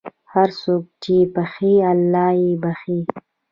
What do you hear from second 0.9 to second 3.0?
چې بښي، الله یې بښي.